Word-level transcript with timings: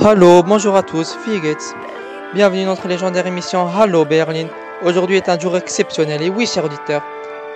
Hallo, 0.00 0.44
bonjour 0.44 0.76
à 0.76 0.84
tous, 0.84 1.18
wie 1.26 1.40
geht's 1.40 1.74
Bienvenue 2.32 2.64
dans 2.64 2.70
notre 2.70 2.86
légendaire 2.86 3.26
émission 3.26 3.66
Hallo 3.66 4.04
Berlin. 4.04 4.46
Aujourd'hui 4.84 5.16
est 5.16 5.28
un 5.28 5.36
jour 5.36 5.56
exceptionnel 5.56 6.22
et 6.22 6.30
oui, 6.30 6.46
chers 6.46 6.64
auditeurs, 6.64 7.02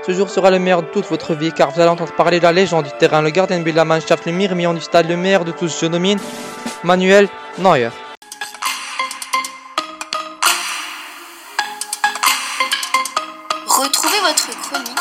ce 0.05 0.11
jour 0.11 0.29
sera 0.29 0.51
le 0.51 0.59
meilleur 0.59 0.83
de 0.83 0.89
toute 0.89 1.07
votre 1.07 1.35
vie 1.35 1.53
car 1.53 1.71
vous 1.71 1.81
allez 1.81 1.89
entendre 1.89 2.13
parler 2.17 2.39
de 2.39 2.43
la 2.43 2.51
légende 2.51 2.87
du 2.87 2.91
terrain, 2.99 3.23
le 3.23 3.31
gardien 3.31 3.61
de 3.61 3.71
la 3.71 3.85
Mannschaft, 3.85 4.27
le 4.27 4.33
mirmillon 4.33 4.75
du 4.75 4.81
stade, 4.81 5.09
le 5.09 5.17
meilleur 5.17 5.45
de 5.45 5.53
tous, 5.53 5.79
je 5.81 5.87
nomine 5.87 6.19
Manuel 6.83 7.29
Neuer. 7.59 7.91
Retrouvez 13.69 14.19
votre 14.21 14.51
chronique 14.63 14.99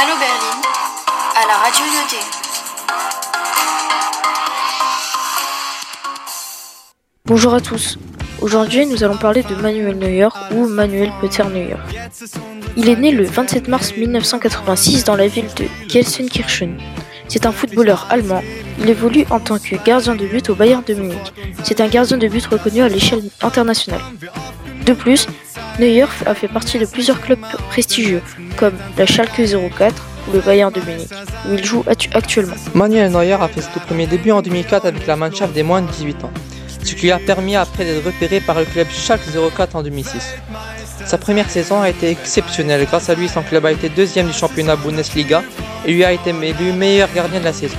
Hallo 0.00 0.16
Berlin 0.18 0.60
à 1.36 1.46
la 1.46 1.54
radio 1.54 1.84
Yoté. 1.84 2.49
Bonjour 7.30 7.54
à 7.54 7.60
tous. 7.60 7.96
Aujourd'hui, 8.40 8.86
nous 8.86 9.04
allons 9.04 9.16
parler 9.16 9.44
de 9.44 9.54
Manuel 9.54 9.96
Neuer 9.96 10.30
ou 10.50 10.66
Manuel 10.66 11.12
Peter 11.20 11.44
Neuer. 11.44 11.76
Il 12.76 12.88
est 12.88 12.96
né 12.96 13.12
le 13.12 13.22
27 13.22 13.68
mars 13.68 13.94
1986 13.96 15.04
dans 15.04 15.14
la 15.14 15.28
ville 15.28 15.46
de 15.56 15.66
Gelsenkirchen. 15.88 16.76
C'est 17.28 17.46
un 17.46 17.52
footballeur 17.52 18.08
allemand. 18.10 18.42
Il 18.80 18.90
évolue 18.90 19.26
en 19.30 19.38
tant 19.38 19.60
que 19.60 19.76
gardien 19.76 20.16
de 20.16 20.26
but 20.26 20.50
au 20.50 20.56
Bayern 20.56 20.82
de 20.84 20.92
Munich. 20.94 21.32
C'est 21.62 21.80
un 21.80 21.86
gardien 21.86 22.18
de 22.18 22.26
but 22.26 22.44
reconnu 22.46 22.82
à 22.82 22.88
l'échelle 22.88 23.22
internationale. 23.42 24.02
De 24.84 24.92
plus, 24.92 25.28
Neuer 25.78 26.06
a 26.26 26.34
fait 26.34 26.48
partie 26.48 26.80
de 26.80 26.86
plusieurs 26.86 27.20
clubs 27.20 27.46
prestigieux, 27.68 28.22
comme 28.56 28.74
la 28.98 29.06
Schalke 29.06 29.40
04 29.78 30.04
ou 30.26 30.32
le 30.32 30.40
Bayern 30.40 30.72
de 30.72 30.80
Munich, 30.80 31.10
où 31.48 31.54
il 31.54 31.64
joue 31.64 31.84
actuellement. 31.86 32.56
Manuel 32.74 33.12
Neuer 33.12 33.34
a 33.34 33.46
fait 33.46 33.60
ses 33.60 33.78
premiers 33.86 34.08
débuts 34.08 34.32
en 34.32 34.42
2004 34.42 34.84
avec 34.84 35.06
la 35.06 35.14
Mannschaft 35.14 35.52
des 35.54 35.62
moins 35.62 35.82
de 35.82 35.86
18 35.92 36.24
ans 36.24 36.32
ce 36.82 36.94
qui 36.94 37.02
lui 37.02 37.12
a 37.12 37.18
permis 37.18 37.56
après 37.56 37.84
d'être 37.84 38.04
repéré 38.04 38.40
par 38.40 38.58
le 38.58 38.64
club 38.64 38.88
Schalke 38.90 39.22
04 39.56 39.76
en 39.76 39.82
2006. 39.82 40.36
Sa 41.06 41.18
première 41.18 41.50
saison 41.50 41.80
a 41.82 41.88
été 41.88 42.10
exceptionnelle, 42.10 42.84
grâce 42.86 43.08
à 43.10 43.14
lui 43.14 43.28
son 43.28 43.42
club 43.42 43.66
a 43.66 43.72
été 43.72 43.88
deuxième 43.88 44.26
du 44.26 44.32
championnat 44.32 44.76
Bundesliga 44.76 45.42
et 45.84 45.92
lui 45.92 46.04
a 46.04 46.12
été 46.12 46.30
élu 46.30 46.72
meilleur 46.72 47.08
gardien 47.14 47.40
de 47.40 47.44
la 47.44 47.52
saison. 47.52 47.76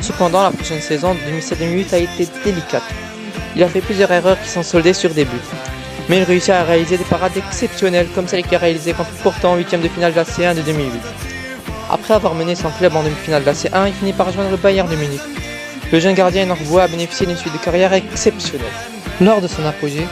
Cependant, 0.00 0.42
la 0.42 0.50
prochaine 0.50 0.80
saison 0.80 1.14
2007-2008 1.14 1.94
a 1.94 1.98
été 1.98 2.28
délicate. 2.44 2.82
Il 3.54 3.62
a 3.62 3.68
fait 3.68 3.80
plusieurs 3.80 4.10
erreurs 4.10 4.40
qui 4.40 4.48
sont 4.48 4.62
soldées 4.62 4.94
sur 4.94 5.10
des 5.10 5.24
buts. 5.24 5.30
Mais 6.08 6.18
il 6.18 6.24
réussit 6.24 6.50
à 6.50 6.64
réaliser 6.64 6.98
des 6.98 7.04
parades 7.04 7.36
exceptionnelles 7.36 8.08
comme 8.14 8.26
celle 8.26 8.42
qu'il 8.42 8.56
a 8.56 8.58
réalisée 8.58 8.92
contre 8.92 9.10
Porto 9.22 9.46
en 9.46 9.56
huitième 9.56 9.80
de 9.80 9.88
finale 9.88 10.12
de 10.12 10.16
la 10.16 10.24
C1 10.24 10.56
de 10.56 10.62
2008. 10.62 11.00
Après 11.90 12.14
avoir 12.14 12.34
mené 12.34 12.54
son 12.54 12.70
club 12.70 12.96
en 12.96 13.02
demi-finale 13.02 13.42
de 13.42 13.46
la 13.46 13.52
C1, 13.52 13.86
il 13.86 13.94
finit 13.94 14.12
par 14.12 14.26
rejoindre 14.26 14.50
le 14.50 14.56
Bayern 14.56 14.88
de 14.88 14.96
Munich. 14.96 15.20
Le 15.92 16.00
jeune 16.00 16.14
gardien 16.14 16.46
norvois 16.46 16.84
a 16.84 16.88
bénéficié 16.88 17.26
d'une 17.26 17.36
suite 17.36 17.52
de 17.52 17.58
carrière 17.58 17.92
exceptionnelle. 17.92 18.66
Lors 19.20 19.42
de 19.42 19.46
son 19.46 19.62
apogée, 19.66 20.06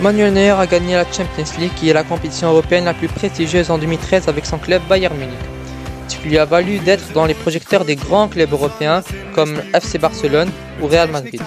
Manuel 0.00 0.32
Neuer 0.32 0.50
a 0.50 0.66
gagné 0.66 0.94
la 0.94 1.04
Champions 1.04 1.58
League, 1.58 1.72
qui 1.74 1.90
est 1.90 1.92
la 1.92 2.04
compétition 2.04 2.48
européenne 2.50 2.84
la 2.84 2.94
plus 2.94 3.08
prestigieuse 3.08 3.68
en 3.68 3.78
2013 3.78 4.28
avec 4.28 4.46
son 4.46 4.58
club 4.58 4.80
Bayern 4.88 5.16
Munich, 5.16 5.34
ce 6.06 6.16
qui 6.18 6.28
lui 6.28 6.38
a 6.38 6.44
valu 6.44 6.78
d'être 6.78 7.12
dans 7.12 7.26
les 7.26 7.34
projecteurs 7.34 7.84
des 7.84 7.96
grands 7.96 8.28
clubs 8.28 8.52
européens 8.52 9.02
comme 9.34 9.60
FC 9.74 9.98
Barcelone 9.98 10.50
ou 10.80 10.86
Real 10.86 11.10
Madrid. 11.10 11.42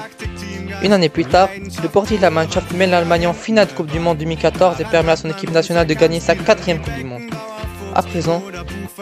Une 0.84 0.92
année 0.92 1.10
plus 1.10 1.26
tard, 1.26 1.48
le 1.82 1.88
portier 1.88 2.18
de 2.18 2.24
la 2.24 2.30
Mannschaft 2.30 2.74
mène 2.74 2.92
l'Allemagne 2.92 3.28
en 3.28 3.34
finale 3.34 3.68
de 3.68 3.72
Coupe 3.72 3.90
du 3.90 4.00
Monde 4.00 4.18
2014 4.18 4.82
et 4.82 4.86
permet 4.86 5.14
à 5.14 5.16
son 5.16 5.30
équipe 5.30 5.52
nationale 5.52 5.88
de 5.88 5.94
gagner 5.94 6.20
sa 6.20 6.36
quatrième 6.36 6.82
Coupe 6.82 6.94
du 6.96 7.06
Monde. 7.06 7.17
À 7.98 8.04
présent, 8.04 8.44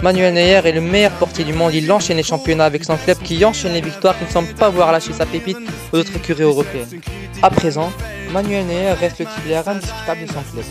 Manuel 0.02 0.34
Neuer 0.34 0.62
est 0.64 0.72
le 0.72 0.80
meilleur 0.80 1.12
portier 1.12 1.44
du 1.44 1.52
monde. 1.52 1.74
Il 1.74 1.92
enchaîne 1.92 2.16
les 2.16 2.24
championnats 2.24 2.64
avec 2.64 2.86
son 2.86 2.96
club 2.96 3.18
qui 3.18 3.44
enchaîne 3.44 3.74
les 3.74 3.82
victoires 3.82 4.18
qui 4.18 4.24
ne 4.24 4.30
semble 4.30 4.54
pas 4.54 4.70
voir 4.70 4.94
lâcher 4.94 5.12
sa 5.12 5.26
pépite 5.26 5.58
aux 5.92 5.98
autres 5.98 6.16
écuries 6.16 6.44
européennes. 6.44 7.02
À 7.42 7.50
présent, 7.50 7.92
Manuel 8.32 8.66
Neuer 8.66 8.94
reste 8.94 9.20
le 9.20 9.26
titulaire 9.26 9.68
indiscutable 9.68 10.22
de 10.22 10.28
son 10.28 10.42
club. 10.50 10.64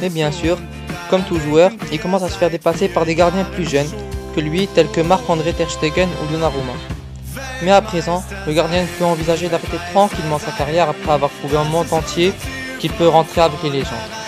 Mais 0.00 0.08
bien 0.08 0.32
sûr, 0.32 0.58
comme 1.10 1.22
tout 1.22 1.38
joueur, 1.38 1.70
il 1.92 2.00
commence 2.00 2.24
à 2.24 2.28
se 2.28 2.36
faire 2.36 2.50
dépasser 2.50 2.88
par 2.88 3.06
des 3.06 3.14
gardiens 3.14 3.44
plus 3.44 3.70
jeunes 3.70 3.90
que 4.34 4.40
lui, 4.40 4.66
tels 4.66 4.90
que 4.90 5.00
Marc-André 5.00 5.52
Ter 5.52 5.70
Stegen 5.70 6.08
ou 6.08 6.32
Donnarumma. 6.32 6.72
Mais 7.62 7.70
à 7.70 7.82
présent, 7.82 8.24
le 8.48 8.52
gardien 8.52 8.84
peut 8.98 9.04
envisager 9.04 9.48
d'arrêter 9.48 9.78
tranquillement 9.92 10.40
sa 10.40 10.50
carrière 10.50 10.88
après 10.88 11.12
avoir 11.12 11.30
prouvé 11.30 11.56
un 11.56 11.62
monde 11.62 11.86
entier 11.92 12.32
qu'il 12.80 12.90
peut 12.90 13.06
rentrer 13.06 13.42
avec 13.42 13.62
les 13.62 13.70
légendes. 13.70 14.19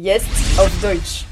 Jetzt 0.00 0.28
auf 0.56 0.70
Deutsch. 0.80 1.24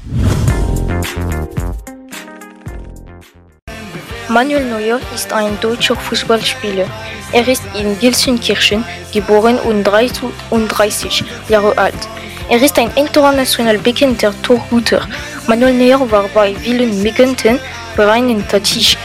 Manuel 4.27 4.65
Neuer 4.65 4.99
ist 5.15 5.31
ein 5.31 5.57
deutscher 5.61 5.95
Fußballspieler. 5.95 6.85
Er 7.31 7.47
ist 7.47 7.63
in 7.79 7.97
Gelsenkirchen 7.97 8.83
geboren 9.13 9.57
und 9.59 9.85
33 9.85 11.23
Jahre 11.47 11.77
alt. 11.77 12.09
Er 12.49 12.61
ist 12.61 12.77
ein 12.77 12.91
international 12.97 13.77
bekannter 13.77 14.33
Torhüter. 14.41 15.07
Manuel 15.47 15.73
Neuer 15.73 16.11
war 16.11 16.27
bei 16.33 16.53
vielen 16.53 17.01
Migranten 17.01 17.59
Vereinen 17.95 18.45
tätig, 18.49 18.97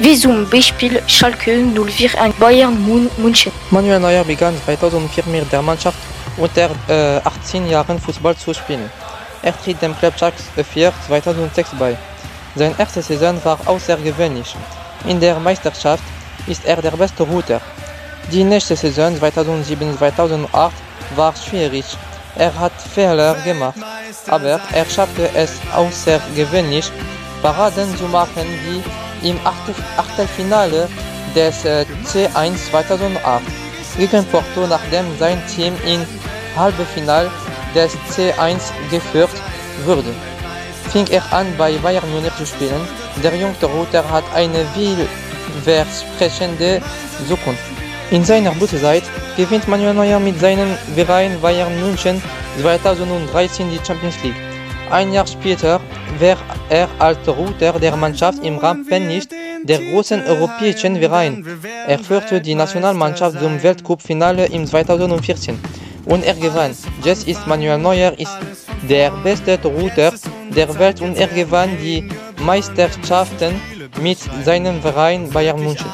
wie 0.00 0.18
zum 0.18 0.50
Beispiel 0.50 1.00
Schalke 1.06 1.62
04 1.62 2.20
und 2.20 2.36
Bayern 2.40 2.76
München. 3.16 3.52
Manuel 3.70 4.00
Neuer 4.00 4.24
begann 4.24 4.54
2004 4.64 5.22
mit 5.26 5.52
der 5.52 5.62
Mannschaft 5.62 5.98
unter 6.36 6.70
äh, 6.88 7.20
18 7.24 7.68
Jahren 7.68 7.98
Fußball 8.00 8.36
zu 8.36 8.52
spielen. 8.54 8.90
Er 9.42 9.56
tritt 9.56 9.80
dem 9.82 9.96
Club 9.98 10.18
Schalke 10.18 10.42
04 10.56 10.92
2006 11.06 11.70
bei. 11.78 11.96
Seine 12.54 12.74
erste 12.78 13.02
Saison 13.02 13.38
war 13.44 13.58
außergewöhnlich. 13.64 14.56
In 15.06 15.20
der 15.20 15.38
Meisterschaft 15.38 16.02
ist 16.46 16.64
er 16.64 16.80
der 16.82 16.92
beste 16.92 17.22
Router. 17.22 17.60
Die 18.32 18.42
nächste 18.42 18.74
Saison 18.76 19.14
2007-2008 19.16 20.70
war 21.14 21.34
schwierig. 21.36 21.84
Er 22.36 22.52
hat 22.58 22.72
Fehler 22.94 23.34
gemacht, 23.44 23.78
aber 24.28 24.60
er 24.72 24.84
schaffte 24.84 25.30
es 25.34 25.52
außergewöhnlich, 25.74 26.90
Paraden 27.40 27.96
zu 27.96 28.04
machen 28.04 28.46
wie 28.64 29.28
im 29.28 29.38
Achtelfinale 29.96 30.88
des 31.34 31.64
C1 31.64 32.70
2008 32.70 33.65
gegen 33.98 34.24
Porto, 34.26 34.66
nachdem 34.68 35.06
sein 35.18 35.42
Team 35.46 35.74
in 35.86 36.06
Halbfinale 36.56 37.30
des 37.74 37.96
C1 38.10 38.60
geführt 38.90 39.30
wurde. 39.84 40.14
Fing 40.90 41.06
er 41.10 41.22
an 41.32 41.46
bei 41.58 41.76
Bayern 41.78 42.10
Munich 42.12 42.34
zu 42.36 42.46
spielen. 42.46 42.86
Der 43.22 43.34
junge 43.34 43.54
Router 43.62 44.04
hat 44.10 44.24
eine 44.34 44.64
vielversprechende 44.74 46.82
Zukunft. 47.28 47.62
In 48.10 48.24
seiner 48.24 48.52
Blütezeit 48.52 49.02
gewinnt 49.36 49.68
Manuel 49.68 49.94
Neuer 49.94 50.20
mit 50.20 50.38
seinem 50.38 50.76
Verein 50.94 51.40
Bayern 51.40 51.80
München 51.80 52.22
2013 52.60 53.70
die 53.70 53.80
Champions 53.84 54.22
League. 54.22 54.36
Ein 54.90 55.12
Jahr 55.12 55.26
später 55.26 55.80
war 56.20 56.36
er 56.68 56.88
als 56.98 57.18
Router 57.26 57.72
der 57.80 57.96
Mannschaft 57.96 58.44
im 58.44 58.58
Rampenlicht 58.58 59.32
der 59.66 59.80
großen 59.80 60.22
europäischen 60.26 60.96
Verein. 60.96 61.44
Er 61.86 61.98
führte 61.98 62.40
die 62.40 62.54
Nationalmannschaft 62.54 63.38
zum 63.40 63.62
Weltcup-Finale 63.62 64.46
im 64.46 64.66
2014 64.66 65.58
und 66.06 66.24
er 66.24 66.34
gewann. 66.34 66.72
Jetzt 67.02 67.26
ist 67.28 67.46
Manuel 67.46 67.78
Neuer 67.78 68.12
ist 68.18 68.36
der 68.88 69.10
beste 69.22 69.58
Router 69.62 70.12
der 70.54 70.78
Welt 70.78 71.00
und 71.00 71.16
er 71.16 71.26
gewann 71.26 71.70
die 71.82 72.08
Meisterschaften 72.40 73.60
mit 74.00 74.18
seinem 74.44 74.80
Verein 74.80 75.28
Bayern 75.30 75.60
München. 75.62 75.90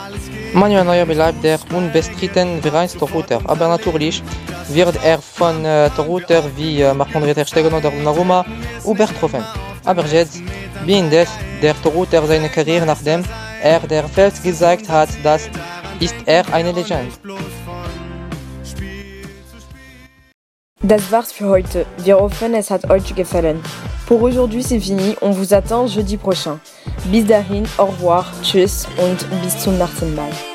Manuel 0.53 0.85
Neuer 0.85 1.07
bleibt 1.07 1.43
der 1.43 1.59
unbestritten 1.73 2.61
Vereinstorhüter, 2.61 3.41
aber 3.45 3.69
natürlich 3.69 4.23
wird 4.69 4.97
er 5.03 5.19
von 5.19 5.65
äh, 5.65 5.89
Torhüter 5.91 6.43
wie 6.57 6.83
äh, 6.83 6.93
Marc-André 6.93 7.35
Ter 7.35 7.47
Stegen 7.47 7.73
oder 7.73 7.91
Donnarumma 7.91 8.45
übertroffen. 8.85 9.43
Aber 9.85 10.05
jetzt 10.07 10.43
beendet 10.87 11.29
der 11.63 11.75
Torhüter 11.83 12.27
seine 12.27 12.51
Karriere, 12.51 12.85
nachdem 12.85 13.25
er 13.63 13.81
der 13.81 14.05
Welt 14.17 14.43
gezeigt 14.43 14.89
hat, 14.89 15.09
dass 15.23 15.49
ist 16.01 16.15
er 16.27 16.45
eine 16.53 16.73
Legende. 16.73 17.13
Das 20.83 21.13
war's 21.13 21.33
für 21.33 21.49
heute. 21.49 21.87
Wir 21.99 22.17
hoffen, 22.17 22.55
es 22.55 22.71
hat 22.71 22.91
euch 22.91 23.15
gefallen. 23.15 23.63
Pour 24.07 24.21
aujourd'hui, 24.23 24.63
c'est 24.63 24.81
fini. 24.81 25.15
On 25.21 25.31
vous 25.31 25.55
attend 25.55 25.87
jeudi 25.87 26.17
prochain. 26.17 26.59
Bis 27.05 27.25
dahin, 27.25 27.65
au 27.79 27.87
revoir, 27.87 28.27
tschüss 28.43 28.87
und 28.99 29.19
bis 29.43 29.59
zum 29.61 29.79
nächsten 29.79 30.15
Mal. 30.17 30.52